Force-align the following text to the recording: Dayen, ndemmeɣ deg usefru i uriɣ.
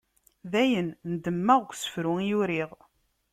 Dayen, 0.51 0.89
ndemmeɣ 1.13 1.59
deg 1.61 1.69
usefru 1.71 2.13
i 2.21 2.33
uriɣ. 2.39 2.71